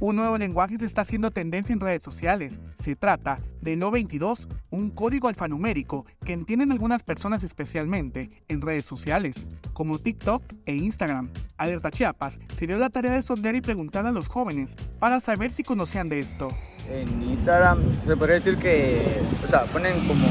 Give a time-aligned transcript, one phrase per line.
[0.00, 2.52] Un nuevo lenguaje se está haciendo tendencia en redes sociales.
[2.78, 9.48] Se trata de No22, un código alfanumérico que entienden algunas personas especialmente en redes sociales,
[9.72, 11.30] como TikTok e Instagram.
[11.56, 15.50] Alerta Chiapas se dio la tarea de sondear y preguntar a los jóvenes para saber
[15.50, 16.46] si conocían de esto.
[16.88, 19.02] En Instagram se podría decir que,
[19.44, 20.28] o sea, ponen como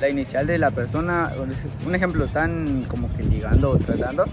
[0.00, 1.30] la inicial de la persona,
[1.86, 4.24] un ejemplo, están como que ligando o tratando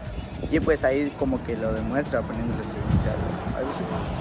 [0.50, 3.16] y pues ahí como que lo demuestra poniéndole su inicial.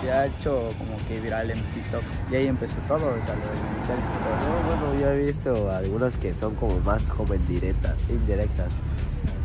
[0.09, 3.45] Se ha hecho como que viral en TikTok y ahí empezó todo, o sea, lo
[3.45, 4.67] de iniciales y todo eso.
[4.67, 8.73] bueno, yo he visto algunas que son como más joven directas, indirectas.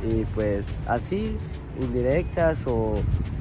[0.09, 1.37] Y pues así,
[1.81, 2.93] indirectas o,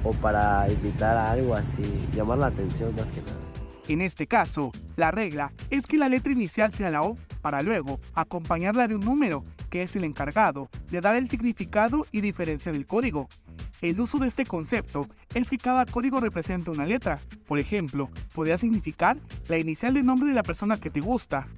[0.02, 3.38] o para invitar a algo así, llamar la atención más que nada.
[3.86, 8.00] En este caso, la regla es que la letra inicial sea la O para luego
[8.14, 12.86] acompañarla de un número que es el encargado de dar el significado y diferencia del
[12.86, 13.28] código.
[13.82, 17.20] El uso de este concepto es que cada código representa una letra.
[17.46, 21.48] Por ejemplo, podría significar la inicial del nombre de la persona que te gusta.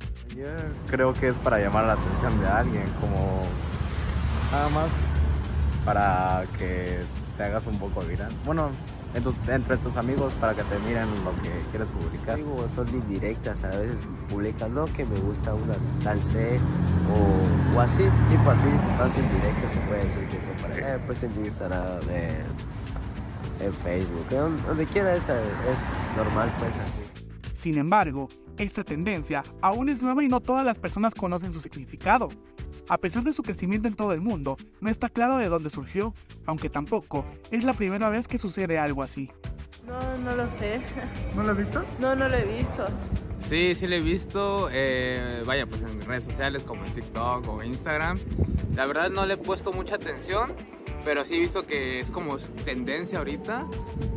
[0.88, 3.44] Creo que es para llamar la atención de alguien, como
[4.50, 4.90] nada más
[5.84, 7.00] para que
[7.36, 8.32] te hagas un poco viral.
[8.44, 8.70] Bueno,
[9.48, 12.36] entre tus amigos para que te miren lo que quieres publicar.
[12.36, 16.58] Digo, son indirectas, a veces publican, no, que me gusta una tal C
[17.12, 18.66] o, o así, tipo así,
[18.98, 24.26] más indirectas se puede decir que son para eh, pues en Instagram, en, en Facebook,
[24.66, 27.54] donde quiera esa es normal pues así.
[27.54, 32.28] Sin embargo, esta tendencia aún es nueva y no todas las personas conocen su significado.
[32.88, 36.14] A pesar de su crecimiento en todo el mundo, no está claro de dónde surgió,
[36.44, 39.30] aunque tampoco es la primera vez que sucede algo así.
[39.86, 40.80] No, no lo sé.
[41.34, 41.82] ¿No lo has visto?
[41.98, 42.86] No, no lo he visto.
[43.48, 44.68] Sí, sí lo he visto.
[44.72, 48.18] Eh, vaya, pues en redes sociales como en TikTok o Instagram.
[48.74, 50.54] La verdad no le he puesto mucha atención,
[51.04, 53.66] pero sí he visto que es como tendencia ahorita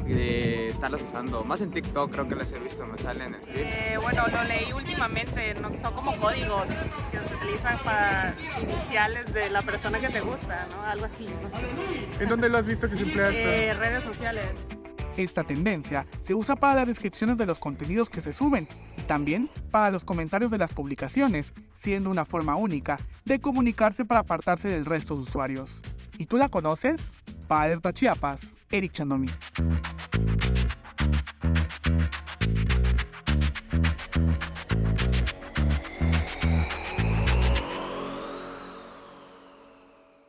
[0.05, 1.43] de estarlas usando.
[1.43, 3.61] Más en TikTok creo que las he visto, me salen en el feed.
[3.61, 5.75] Eh, bueno, lo leí últimamente, ¿no?
[5.77, 6.65] son como códigos
[7.11, 10.83] que se utilizan para iniciales de la persona que te gusta, ¿no?
[10.83, 12.23] Algo así, no sé.
[12.23, 13.49] ¿En dónde lo has visto que se emplea esto?
[13.49, 14.45] Eh, redes sociales.
[15.17, 18.67] Esta tendencia se usa para las descripciones de los contenidos que se suben
[18.97, 24.19] y también para los comentarios de las publicaciones, siendo una forma única de comunicarse para
[24.19, 25.81] apartarse del resto de usuarios.
[26.19, 27.01] ¿Y tú la conoces?
[27.47, 29.29] Para Alerta Chiapas, Eric Chandomi.